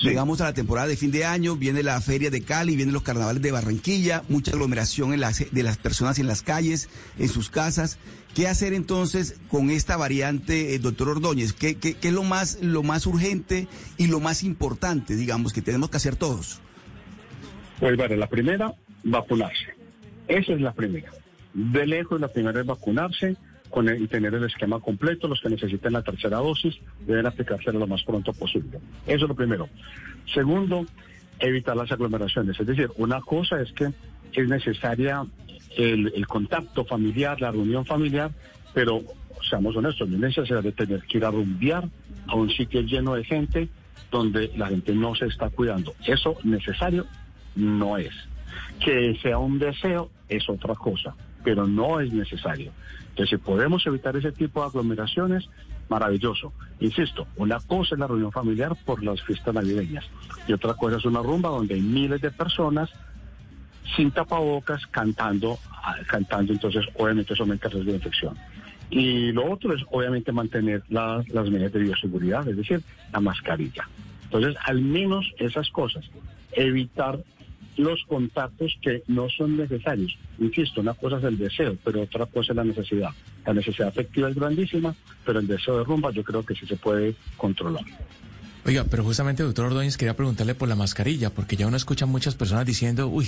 Llegamos 0.00 0.40
a 0.40 0.44
la 0.44 0.54
temporada 0.54 0.86
de 0.86 0.96
fin 0.96 1.10
de 1.10 1.24
año, 1.24 1.56
viene 1.56 1.82
la 1.82 2.00
feria 2.00 2.30
de 2.30 2.42
Cali, 2.42 2.76
vienen 2.76 2.94
los 2.94 3.02
carnavales 3.02 3.42
de 3.42 3.50
Barranquilla, 3.50 4.22
mucha 4.28 4.52
aglomeración 4.52 5.12
en 5.12 5.20
las, 5.20 5.50
de 5.50 5.62
las 5.62 5.76
personas 5.76 6.20
en 6.20 6.28
las 6.28 6.42
calles, 6.42 6.88
en 7.18 7.28
sus 7.28 7.50
casas. 7.50 7.98
¿Qué 8.34 8.46
hacer 8.46 8.74
entonces 8.74 9.40
con 9.48 9.70
esta 9.70 9.96
variante, 9.96 10.74
eh, 10.74 10.78
doctor 10.78 11.08
Ordóñez? 11.08 11.52
¿Qué, 11.52 11.76
qué, 11.76 11.94
qué 11.94 12.08
es 12.08 12.14
lo 12.14 12.22
más, 12.22 12.58
lo 12.62 12.84
más 12.84 13.06
urgente 13.06 13.66
y 13.96 14.06
lo 14.06 14.20
más 14.20 14.44
importante, 14.44 15.16
digamos, 15.16 15.52
que 15.52 15.62
tenemos 15.62 15.90
que 15.90 15.96
hacer 15.96 16.14
todos? 16.14 16.60
Pues 17.80 17.96
bueno, 17.96 18.14
la 18.14 18.28
primera, 18.28 18.74
vacunarse. 19.02 19.74
Esa 20.28 20.52
es 20.52 20.60
la 20.60 20.72
primera. 20.72 21.10
De 21.54 21.86
lejos, 21.86 22.20
la 22.20 22.28
primera 22.28 22.60
es 22.60 22.66
vacunarse 22.66 23.36
con 23.70 23.88
el- 23.88 24.02
y 24.02 24.08
tener 24.08 24.34
el 24.34 24.44
esquema 24.44 24.80
completo. 24.80 25.28
Los 25.28 25.40
que 25.40 25.50
necesiten 25.50 25.92
la 25.92 26.02
tercera 26.02 26.38
dosis 26.38 26.78
deben 27.06 27.26
aplicársela 27.26 27.78
lo 27.78 27.86
más 27.86 28.02
pronto 28.02 28.32
posible. 28.32 28.78
Eso 29.06 29.24
es 29.24 29.28
lo 29.28 29.34
primero. 29.34 29.68
Segundo, 30.32 30.86
evitar 31.40 31.76
las 31.76 31.90
aglomeraciones. 31.92 32.58
Es 32.58 32.66
decir, 32.66 32.90
una 32.96 33.20
cosa 33.20 33.60
es 33.60 33.72
que 33.72 33.92
es 34.32 34.48
necesaria 34.48 35.24
el, 35.76 36.26
contacto 36.26 36.84
familiar, 36.84 37.40
la 37.40 37.50
reunión 37.50 37.84
familiar, 37.84 38.30
pero 38.74 39.02
seamos 39.48 39.76
honestos, 39.76 40.08
no 40.08 40.16
es 40.16 40.36
necesario 40.36 40.72
tener 40.72 41.02
que 41.02 41.18
ir 41.18 41.24
a 41.24 41.30
rumbear 41.30 41.88
a 42.26 42.34
un 42.34 42.50
sitio 42.50 42.80
lleno 42.82 43.14
de 43.14 43.24
gente 43.24 43.68
donde 44.10 44.50
la 44.56 44.68
gente 44.68 44.92
no 44.94 45.14
se 45.14 45.26
está 45.26 45.50
cuidando. 45.50 45.94
Eso 46.06 46.36
necesario 46.42 47.06
no 47.54 47.96
es. 47.96 48.12
Que 48.84 49.16
sea 49.22 49.38
un 49.38 49.58
deseo 49.58 50.10
es 50.28 50.48
otra 50.48 50.74
cosa, 50.74 51.14
pero 51.44 51.66
no 51.66 52.00
es 52.00 52.12
necesario. 52.12 52.72
Entonces, 53.10 53.30
si 53.30 53.36
podemos 53.44 53.86
evitar 53.86 54.16
ese 54.16 54.32
tipo 54.32 54.60
de 54.60 54.66
aglomeraciones, 54.66 55.48
maravilloso. 55.88 56.52
Insisto, 56.80 57.26
una 57.36 57.58
cosa 57.60 57.94
es 57.94 57.98
la 57.98 58.06
reunión 58.06 58.32
familiar 58.32 58.76
por 58.84 59.02
las 59.02 59.22
fiestas 59.22 59.54
navideñas 59.54 60.04
y 60.46 60.52
otra 60.52 60.74
cosa 60.74 60.96
es 60.98 61.04
una 61.04 61.22
rumba 61.22 61.48
donde 61.48 61.74
hay 61.74 61.80
miles 61.80 62.20
de 62.20 62.30
personas 62.30 62.90
sin 63.96 64.10
tapabocas, 64.10 64.86
cantando, 64.86 65.58
ah, 65.72 65.96
cantando, 66.06 66.52
entonces 66.52 66.86
obviamente 66.96 67.32
eso 67.32 67.44
aumenta 67.44 67.68
el 67.68 67.74
riesgo 67.74 67.90
de 67.90 67.96
infección. 67.96 68.36
Y 68.90 69.32
lo 69.32 69.50
otro 69.50 69.74
es 69.74 69.82
obviamente 69.90 70.32
mantener 70.32 70.82
las, 70.88 71.28
las 71.28 71.50
medidas 71.50 71.72
de 71.72 71.80
bioseguridad, 71.80 72.46
es 72.48 72.56
decir, 72.56 72.82
la 73.12 73.20
mascarilla. 73.20 73.88
Entonces, 74.24 74.56
al 74.64 74.80
menos 74.80 75.32
esas 75.38 75.70
cosas, 75.70 76.04
evitar 76.52 77.18
los 77.78 78.04
contactos 78.06 78.76
que 78.82 79.02
no 79.06 79.28
son 79.30 79.56
necesarios. 79.56 80.18
Insisto, 80.38 80.80
una 80.80 80.94
cosa 80.94 81.18
es 81.18 81.24
el 81.24 81.38
deseo, 81.38 81.76
pero 81.84 82.02
otra 82.02 82.26
cosa 82.26 82.52
es 82.52 82.56
la 82.56 82.64
necesidad. 82.64 83.10
La 83.46 83.54
necesidad 83.54 83.88
afectiva 83.88 84.28
es 84.28 84.34
grandísima, 84.34 84.94
pero 85.24 85.38
el 85.38 85.46
deseo 85.46 85.78
de 85.78 85.84
rumba 85.84 86.10
yo 86.10 86.22
creo 86.24 86.44
que 86.44 86.54
sí 86.54 86.66
se 86.66 86.76
puede 86.76 87.14
controlar. 87.36 87.84
Oiga, 88.66 88.84
pero 88.90 89.04
justamente, 89.04 89.42
doctor 89.42 89.66
Ordóñez, 89.66 89.96
quería 89.96 90.14
preguntarle 90.14 90.54
por 90.54 90.68
la 90.68 90.74
mascarilla, 90.74 91.30
porque 91.30 91.56
ya 91.56 91.66
uno 91.66 91.76
escucha 91.76 92.04
muchas 92.04 92.34
personas 92.34 92.66
diciendo, 92.66 93.06
uy, 93.06 93.26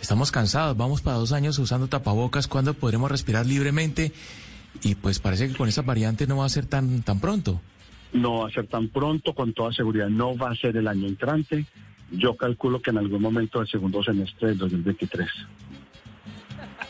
estamos 0.00 0.32
cansados, 0.32 0.76
vamos 0.76 1.02
para 1.02 1.18
dos 1.18 1.32
años 1.32 1.58
usando 1.58 1.86
tapabocas, 1.86 2.48
¿cuándo 2.48 2.74
podremos 2.74 3.10
respirar 3.10 3.46
libremente? 3.46 4.12
Y 4.82 4.94
pues 4.94 5.20
parece 5.20 5.48
que 5.48 5.54
con 5.54 5.68
esa 5.68 5.82
variante 5.82 6.26
no 6.26 6.38
va 6.38 6.46
a 6.46 6.48
ser 6.48 6.66
tan, 6.66 7.02
tan 7.02 7.20
pronto. 7.20 7.60
No 8.12 8.40
va 8.40 8.48
a 8.48 8.50
ser 8.50 8.66
tan 8.66 8.88
pronto, 8.88 9.34
con 9.34 9.52
toda 9.52 9.72
seguridad 9.72 10.08
no 10.08 10.36
va 10.36 10.50
a 10.50 10.56
ser 10.56 10.76
el 10.76 10.88
año 10.88 11.06
entrante. 11.06 11.66
Yo 12.12 12.36
calculo 12.36 12.80
que 12.80 12.90
en 12.90 12.98
algún 12.98 13.22
momento 13.22 13.58
del 13.58 13.68
segundo 13.68 14.02
semestre 14.02 14.48
del 14.48 14.58
2023. 14.58 15.28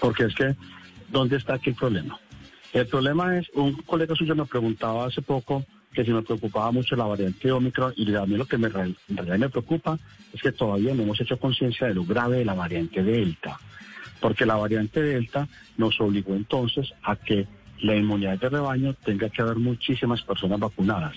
Porque 0.01 0.25
es 0.25 0.35
que, 0.35 0.57
¿dónde 1.11 1.37
está 1.37 1.55
aquí 1.55 1.71
el 1.71 1.77
problema? 1.77 2.19
El 2.73 2.87
problema 2.87 3.39
es, 3.39 3.49
un 3.55 3.75
colega 3.83 4.15
suyo 4.15 4.35
me 4.35 4.47
preguntaba 4.47 5.07
hace 5.07 5.23
poco 5.23 5.65
que 5.93 6.05
si 6.05 6.11
me 6.11 6.23
preocupaba 6.23 6.73
mucho 6.73 6.97
la 6.97 7.05
variante 7.05 7.53
Omicron 7.53 7.93
y 7.97 8.15
a 8.15 8.25
mí 8.25 8.37
lo 8.37 8.47
que 8.47 8.57
me, 8.57 8.69
en 8.69 8.97
me 9.09 9.49
preocupa 9.51 9.99
es 10.33 10.41
que 10.41 10.53
todavía 10.53 10.95
no 10.95 11.03
hemos 11.03 11.21
hecho 11.21 11.39
conciencia 11.39 11.87
de 11.87 11.95
lo 11.95 12.05
grave 12.05 12.39
de 12.39 12.45
la 12.45 12.55
variante 12.55 13.03
Delta, 13.03 13.59
porque 14.21 14.47
la 14.47 14.57
variante 14.57 15.03
Delta 15.03 15.47
nos 15.77 16.01
obligó 16.01 16.35
entonces 16.35 16.93
a 17.03 17.17
que 17.17 17.47
la 17.83 17.95
inmunidad 17.95 18.39
de 18.39 18.49
rebaño 18.49 18.95
tenga 18.95 19.29
que 19.29 19.43
haber 19.43 19.57
muchísimas 19.57 20.23
personas 20.23 20.59
vacunadas. 20.59 21.15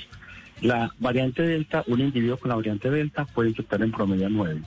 La 0.62 0.92
variante 1.00 1.44
Delta, 1.44 1.84
un 1.88 2.00
individuo 2.00 2.38
con 2.38 2.50
la 2.50 2.56
variante 2.56 2.90
Delta 2.90 3.26
puede 3.26 3.50
infectar 3.50 3.82
en 3.82 3.92
promedio 3.92 4.28
a 4.28 4.30
9. 4.30 4.62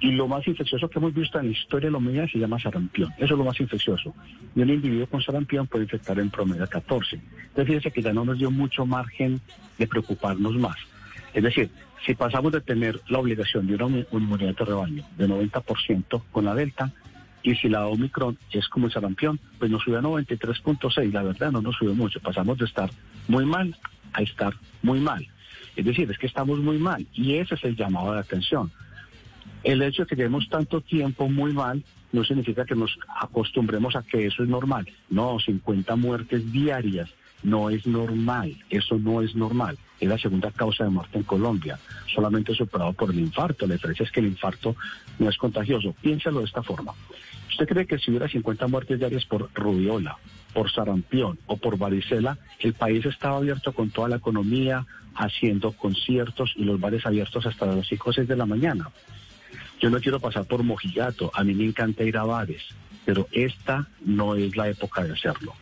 y 0.00 0.12
lo 0.12 0.26
más 0.26 0.46
infeccioso 0.48 0.88
que 0.88 0.98
hemos 0.98 1.12
visto 1.12 1.38
en 1.38 1.46
la 1.46 1.52
historia 1.52 1.88
de 1.88 1.92
la 1.92 1.98
humanidad 1.98 2.26
se 2.32 2.38
llama 2.38 2.58
sarampión. 2.58 3.12
Eso 3.18 3.34
es 3.34 3.38
lo 3.38 3.44
más 3.44 3.60
infeccioso. 3.60 4.14
Y 4.56 4.62
un 4.62 4.70
individuo 4.70 5.06
con 5.06 5.22
sarampión 5.22 5.66
puede 5.66 5.84
infectar 5.84 6.18
en 6.18 6.30
promedio 6.30 6.64
a 6.64 6.66
14. 6.66 7.16
Entonces 7.16 7.66
fíjense 7.66 7.90
que 7.90 8.02
ya 8.02 8.12
no 8.12 8.24
nos 8.24 8.38
dio 8.38 8.50
mucho 8.50 8.86
margen 8.86 9.40
de 9.78 9.86
preocuparnos 9.86 10.54
más. 10.56 10.76
Es 11.34 11.42
decir, 11.42 11.70
si 12.06 12.14
pasamos 12.14 12.52
de 12.52 12.62
tener 12.62 13.00
la 13.08 13.18
obligación 13.18 13.66
de 13.66 13.74
una 13.74 14.04
inmunidad 14.10 14.56
de 14.56 14.64
rebaño 14.64 15.04
de 15.18 15.28
90% 15.28 16.22
con 16.32 16.44
la 16.46 16.54
Delta, 16.54 16.90
y 17.42 17.54
si 17.54 17.68
la 17.68 17.86
Omicron 17.86 18.36
es 18.50 18.68
como 18.68 18.86
el 18.86 18.92
sarampión, 18.92 19.38
pues 19.58 19.70
nos 19.70 19.82
subió 19.82 19.98
a 19.98 20.02
93.6. 20.02 21.12
La 21.12 21.22
verdad 21.22 21.50
no 21.52 21.62
nos 21.62 21.76
subió 21.76 21.94
mucho. 21.94 22.20
Pasamos 22.20 22.58
de 22.58 22.66
estar 22.66 22.90
muy 23.28 23.46
mal 23.46 23.74
a 24.12 24.22
estar 24.22 24.54
muy 24.82 25.00
mal. 25.00 25.26
Es 25.76 25.84
decir, 25.84 26.10
es 26.10 26.18
que 26.18 26.26
estamos 26.26 26.58
muy 26.58 26.78
mal 26.78 27.06
y 27.14 27.34
ese 27.34 27.54
es 27.54 27.64
el 27.64 27.76
llamado 27.76 28.12
de 28.12 28.20
atención. 28.20 28.70
El 29.62 29.82
hecho 29.82 30.02
de 30.02 30.08
que 30.08 30.16
llevemos 30.16 30.48
tanto 30.48 30.80
tiempo 30.80 31.28
muy 31.28 31.52
mal 31.52 31.84
no 32.12 32.24
significa 32.24 32.64
que 32.64 32.74
nos 32.74 32.98
acostumbremos 33.20 33.94
a 33.94 34.02
que 34.02 34.26
eso 34.26 34.42
es 34.42 34.48
normal. 34.48 34.88
No, 35.10 35.38
50 35.38 35.96
muertes 35.96 36.50
diarias 36.50 37.10
no 37.42 37.70
es 37.70 37.86
normal, 37.86 38.56
eso 38.68 38.98
no 38.98 39.22
es 39.22 39.34
normal. 39.34 39.78
Es 39.98 40.08
la 40.08 40.18
segunda 40.18 40.50
causa 40.50 40.84
de 40.84 40.90
muerte 40.90 41.18
en 41.18 41.24
Colombia, 41.24 41.78
solamente 42.12 42.54
superado 42.54 42.92
por 42.92 43.10
el 43.10 43.18
infarto. 43.18 43.66
La 43.66 43.74
diferencia 43.74 44.04
es 44.04 44.10
que 44.10 44.20
el 44.20 44.26
infarto 44.26 44.76
no 45.18 45.28
es 45.28 45.36
contagioso. 45.36 45.94
Piénsalo 46.00 46.40
de 46.40 46.46
esta 46.46 46.62
forma. 46.62 46.92
¿Usted 47.48 47.68
cree 47.68 47.86
que 47.86 47.98
si 47.98 48.10
hubiera 48.10 48.28
50 48.28 48.66
muertes 48.66 48.98
diarias 48.98 49.24
por 49.26 49.50
rubiola, 49.54 50.16
por 50.52 50.70
sarampión 50.70 51.38
o 51.46 51.56
por 51.56 51.78
varicela, 51.78 52.38
el 52.58 52.74
país 52.74 53.04
estaba 53.06 53.36
abierto 53.36 53.72
con 53.72 53.90
toda 53.90 54.08
la 54.08 54.16
economía, 54.16 54.86
haciendo 55.14 55.72
conciertos 55.72 56.52
y 56.56 56.64
los 56.64 56.80
bares 56.80 57.06
abiertos 57.06 57.46
hasta 57.46 57.66
las 57.66 57.86
5 57.86 58.10
o 58.10 58.12
6 58.12 58.28
de 58.28 58.36
la 58.36 58.46
mañana? 58.46 58.90
Yo 59.80 59.90
no 59.90 60.00
quiero 60.00 60.20
pasar 60.20 60.44
por 60.44 60.62
mojigato, 60.62 61.30
a 61.34 61.42
mí 61.42 61.54
me 61.54 61.64
encanta 61.64 62.04
ir 62.04 62.16
a 62.16 62.24
bares, 62.24 62.62
pero 63.04 63.26
esta 63.32 63.88
no 64.04 64.34
es 64.34 64.56
la 64.56 64.68
época 64.68 65.02
de 65.04 65.12
hacerlo. 65.12 65.54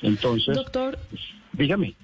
Entonces, 0.00 0.56
doctor, 0.56 0.98
dígame. 1.52 1.94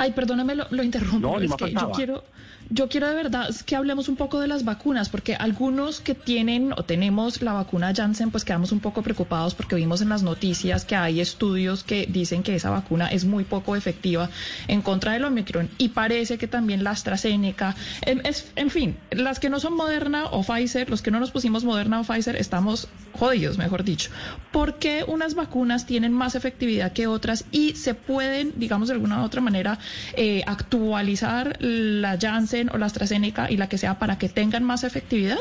Ay, 0.00 0.12
perdóname, 0.12 0.54
lo, 0.54 0.66
lo 0.70 0.82
interrumpo. 0.82 1.18
No, 1.18 1.38
es 1.38 1.54
que 1.56 1.72
yo 1.74 1.90
quiero, 1.90 2.24
yo 2.70 2.88
quiero 2.88 3.08
de 3.08 3.14
verdad 3.14 3.54
que 3.66 3.76
hablemos 3.76 4.08
un 4.08 4.16
poco 4.16 4.40
de 4.40 4.48
las 4.48 4.64
vacunas, 4.64 5.10
porque 5.10 5.34
algunos 5.34 6.00
que 6.00 6.14
tienen 6.14 6.72
o 6.72 6.84
tenemos 6.84 7.42
la 7.42 7.52
vacuna 7.52 7.92
Janssen, 7.94 8.30
pues 8.30 8.46
quedamos 8.46 8.72
un 8.72 8.80
poco 8.80 9.02
preocupados 9.02 9.54
porque 9.54 9.76
vimos 9.76 10.00
en 10.00 10.08
las 10.08 10.22
noticias 10.22 10.86
que 10.86 10.96
hay 10.96 11.20
estudios 11.20 11.84
que 11.84 12.06
dicen 12.06 12.42
que 12.42 12.54
esa 12.54 12.70
vacuna 12.70 13.08
es 13.08 13.26
muy 13.26 13.44
poco 13.44 13.76
efectiva 13.76 14.30
en 14.68 14.80
contra 14.80 15.12
del 15.12 15.24
Omicron 15.24 15.68
y 15.76 15.90
parece 15.90 16.38
que 16.38 16.48
también 16.48 16.82
la 16.82 16.92
AstraZeneca, 16.92 17.76
en, 18.00 18.24
es, 18.24 18.50
en 18.56 18.70
fin, 18.70 18.96
las 19.10 19.38
que 19.38 19.50
no 19.50 19.60
son 19.60 19.74
Moderna 19.74 20.28
o 20.30 20.42
Pfizer, 20.42 20.88
los 20.88 21.02
que 21.02 21.10
no 21.10 21.20
nos 21.20 21.30
pusimos 21.30 21.62
Moderna 21.62 22.00
o 22.00 22.04
Pfizer, 22.04 22.36
estamos 22.36 22.88
jodidos, 23.12 23.58
mejor 23.58 23.84
dicho. 23.84 24.10
¿Por 24.52 24.78
qué 24.78 25.04
unas 25.06 25.34
vacunas 25.34 25.86
tienen 25.86 26.12
más 26.12 26.34
efectividad 26.34 26.92
que 26.92 27.06
otras 27.06 27.44
y 27.52 27.74
se 27.74 27.94
pueden, 27.94 28.52
digamos 28.56 28.88
de 28.88 28.94
alguna 28.94 29.22
u 29.22 29.24
otra 29.24 29.40
manera, 29.40 29.78
eh, 30.16 30.42
actualizar 30.46 31.56
la 31.60 32.18
Janssen? 32.18 32.70
o 32.72 32.78
la 32.78 32.86
AstraZeneca 32.86 33.50
y 33.50 33.56
la 33.56 33.68
que 33.68 33.78
sea 33.78 33.98
para 33.98 34.18
que 34.18 34.28
tengan 34.28 34.64
más 34.64 34.84
efectividad? 34.84 35.38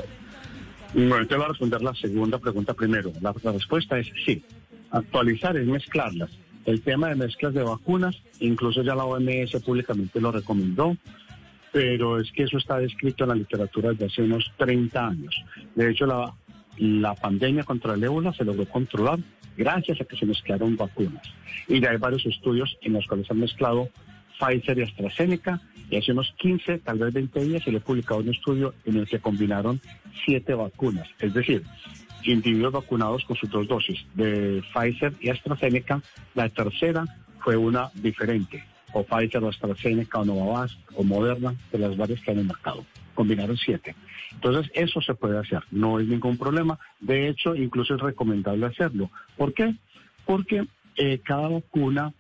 Bueno, 0.94 1.26
te 1.28 1.36
voy 1.36 1.46
a 1.46 1.50
responder 1.50 1.82
la 1.82 1.94
segunda 1.94 2.40
pregunta 2.40 2.74
primero. 2.74 3.12
La, 3.22 3.34
respuesta 3.52 4.00
es 4.00 4.08
sí. 4.26 4.44
Actualizar 4.92 5.56
es 5.58 5.68
mezclarlas. 5.68 6.30
El 6.66 6.82
tema 6.82 7.10
de 7.10 7.16
mezclas 7.16 7.54
de 7.54 7.64
vacunas, 7.64 8.16
incluso 8.40 8.82
ya 8.82 8.96
la 8.96 9.06
OMS 9.06 9.52
públicamente 9.64 10.20
lo 10.20 10.32
recomendó, 10.32 10.98
pero 11.72 12.20
es 12.20 12.32
que 12.32 12.44
eso 12.44 12.58
está 12.58 12.80
descrito 12.80 13.24
en 13.24 13.30
la 13.30 13.36
literatura 13.36 13.90
desde 13.90 14.06
hace 14.06 14.22
unos 14.24 14.52
30 14.58 15.08
años. 15.08 15.44
De 15.76 15.92
hecho, 15.92 16.06
la, 16.06 16.34
la 16.80 17.14
pandemia 17.14 17.64
contra 17.64 17.94
el 17.94 18.04
ébola 18.04 18.34
se 18.34 18.46
logró 18.46 18.66
controlar 18.66 19.20
gracias 19.58 20.00
a 20.02 20.06
que 20.06 20.16
se 20.16 20.26
mezclaron 20.26 20.78
vacunas. 20.78 21.22
Y 21.68 21.80
ya 21.80 21.92
hay 21.92 21.98
varios 21.98 22.26
estudios 22.26 22.78
en 22.82 22.94
los 22.94 23.06
cuales 23.06 23.30
han 23.30 23.40
mezclado 23.40 23.90
Pfizer 24.40 24.78
y 24.78 24.84
AstraZeneca 24.84 25.62
y 25.90 25.98
hace 25.98 26.14
unos 26.14 26.34
15, 26.38 26.80
tal 26.80 27.00
vez 27.00 27.14
20 27.14 27.44
días, 27.44 27.64
se 27.64 27.72
le 27.72 27.80
publicado 27.82 28.22
un 28.22 28.30
estudio 28.30 28.74
en 28.86 28.98
el 28.98 29.08
que 29.08 29.20
combinaron 29.20 29.82
siete 30.26 30.54
vacunas. 30.54 31.08
Es 31.20 31.34
decir, 31.34 31.64
individuos 32.24 32.72
vacunados 32.72 33.26
con 33.26 33.36
sus 33.36 33.50
dos 33.50 33.68
dosis 33.68 34.00
de 34.14 34.64
Pfizer 34.74 35.14
y 35.20 35.30
AstraZeneca. 35.30 36.02
La 36.36 36.50
tercera 36.50 37.06
fue 37.40 37.58
una 37.58 37.92
diferente, 37.96 38.64
o 38.94 39.04
Pfizer 39.04 39.44
o 39.44 39.50
AstraZeneca 39.50 40.20
o 40.20 40.26
Novavax 40.26 40.78
o 40.96 41.04
Moderna, 41.04 41.56
de 41.72 41.80
las 41.80 41.98
varias 41.98 42.22
que 42.22 42.32
han 42.32 42.46
mercado. 42.46 42.86
Combinaron 43.20 43.58
siete. 43.58 43.98
Entonces, 44.32 44.72
eso 44.74 45.02
se 45.02 45.14
puede 45.14 45.38
hacer, 45.38 45.62
no 45.72 45.98
hay 45.98 46.06
ningún 46.06 46.38
problema. 46.38 46.80
De 47.02 47.28
hecho, 47.28 47.54
incluso 47.54 47.96
es 47.96 48.02
recomendable 48.02 48.66
hacerlo. 48.66 49.12
¿Por 49.36 49.54
qué? 49.54 49.76
Porque 50.26 50.66
eh, 50.96 51.20
cada 51.22 51.50
vacuna 51.50 52.14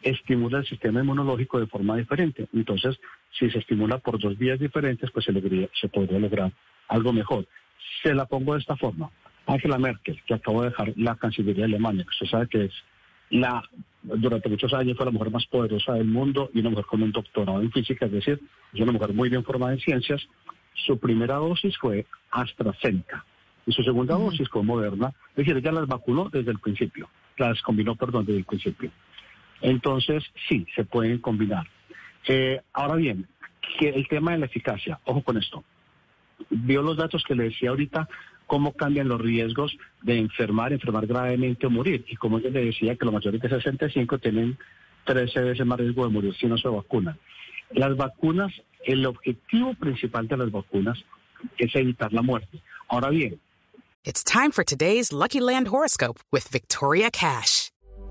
estimula 0.00 0.58
el 0.58 0.64
sistema 0.64 1.00
inmunológico 1.00 1.58
de 1.58 1.66
forma 1.66 1.96
diferente. 1.96 2.46
Entonces, 2.52 3.00
si 3.36 3.50
se 3.50 3.58
estimula 3.58 3.98
por 3.98 4.20
dos 4.20 4.38
vías 4.38 4.60
diferentes, 4.60 5.10
pues 5.10 5.24
se, 5.24 5.32
se 5.32 5.88
podría 5.88 6.20
lograr 6.20 6.52
algo 6.86 7.12
mejor. 7.12 7.48
Se 8.04 8.14
la 8.14 8.26
pongo 8.26 8.54
de 8.54 8.60
esta 8.60 8.76
forma. 8.76 9.10
Angela 9.48 9.76
Merkel, 9.76 10.22
que 10.24 10.34
acabo 10.34 10.62
de 10.62 10.68
dejar 10.68 10.92
la 10.94 11.16
Cancillería 11.16 11.66
de 11.66 11.74
Alemania, 11.74 12.04
que 12.04 12.10
usted 12.10 12.26
sabe 12.26 12.46
que 12.46 12.64
es 12.66 12.72
la, 13.30 13.60
durante 14.04 14.48
muchos 14.48 14.72
años 14.74 14.96
fue 14.96 15.06
la 15.06 15.12
mujer 15.12 15.30
más 15.30 15.46
poderosa 15.46 15.94
del 15.94 16.06
mundo 16.06 16.50
y 16.52 16.60
una 16.60 16.70
mujer 16.70 16.84
con 16.84 17.02
un 17.02 17.10
doctorado 17.10 17.60
en 17.60 17.72
física, 17.72 18.06
es 18.06 18.12
decir, 18.12 18.40
es 18.72 18.80
una 18.80 18.92
mujer 18.92 19.14
muy 19.14 19.28
bien 19.28 19.42
formada 19.44 19.72
en 19.72 19.80
ciencias. 19.80 20.22
Su 20.74 20.98
primera 20.98 21.36
dosis 21.36 21.76
fue 21.78 22.06
AstraZeneca 22.30 23.24
y 23.66 23.72
su 23.72 23.82
segunda 23.82 24.16
dosis 24.16 24.48
fue 24.48 24.62
Moderna, 24.62 25.12
es 25.30 25.36
decir, 25.36 25.56
ella 25.56 25.72
las 25.72 25.86
vacunó 25.86 26.28
desde 26.28 26.50
el 26.50 26.58
principio, 26.58 27.08
las 27.38 27.62
combinó, 27.62 27.96
perdón, 27.96 28.26
desde 28.26 28.38
el 28.38 28.44
principio. 28.44 28.90
Entonces, 29.62 30.22
sí, 30.48 30.66
se 30.74 30.84
pueden 30.84 31.18
combinar. 31.18 31.66
Eh, 32.26 32.60
ahora 32.72 32.96
bien, 32.96 33.26
que 33.78 33.88
el 33.88 34.06
tema 34.08 34.32
de 34.32 34.38
la 34.38 34.46
eficacia, 34.46 35.00
ojo 35.04 35.22
con 35.22 35.38
esto. 35.38 35.64
Vio 36.50 36.82
los 36.82 36.96
datos 36.96 37.24
que 37.24 37.34
le 37.34 37.44
decía 37.44 37.70
ahorita, 37.70 38.08
cómo 38.46 38.72
cambian 38.72 39.08
los 39.08 39.20
riesgos 39.20 39.76
de 40.02 40.18
enfermar, 40.18 40.72
enfermar 40.72 41.06
gravemente 41.06 41.66
o 41.66 41.70
morir. 41.70 42.04
Y 42.08 42.16
como 42.16 42.38
yo 42.38 42.50
le 42.50 42.66
decía 42.66 42.96
que 42.96 43.04
los 43.04 43.14
mayores 43.14 43.40
de 43.40 43.48
65 43.48 44.18
tienen 44.18 44.58
13 45.04 45.40
veces 45.40 45.66
más 45.66 45.78
riesgo 45.78 46.06
de 46.06 46.12
morir 46.12 46.34
si 46.34 46.46
no 46.46 46.56
se 46.58 46.68
vacunan. 46.68 47.18
Las 47.70 47.96
vacunas, 47.96 48.52
el 48.84 49.04
objetivo 49.06 49.74
principal 49.74 50.28
de 50.28 50.36
las 50.36 50.50
vacunas 50.50 50.98
es 51.58 51.74
evitar 51.74 52.12
la 52.12 52.22
muerte. 52.22 52.60
Ahora 52.88 53.10
bien. 53.10 53.40
It's 54.04 54.22
time 54.22 54.50
for 54.50 54.64
today's 54.64 55.12
Lucky 55.12 55.40
Land 55.40 55.68
Horoscope 55.68 56.20
with 56.30 56.48
Victoria 56.48 57.10
Cash. 57.10 57.70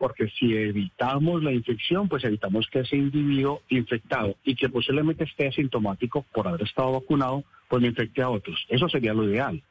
porque 0.00 0.28
si 0.30 0.56
evitamos 0.56 1.42
la 1.42 1.52
infección, 1.52 2.08
pues 2.08 2.24
evitamos 2.24 2.66
que 2.68 2.80
ese 2.80 2.96
individuo 2.96 3.60
infectado 3.68 4.34
y 4.44 4.54
que 4.54 4.70
posiblemente 4.70 5.24
esté 5.24 5.48
asintomático 5.48 6.24
por 6.32 6.48
haber 6.48 6.62
estado 6.62 6.92
vacunado, 6.92 7.44
pues 7.68 7.82
me 7.82 7.88
infecte 7.88 8.22
a 8.22 8.30
otros. 8.30 8.64
Eso 8.70 8.88
sería 8.88 9.12
lo 9.12 9.28
ideal, 9.28 9.62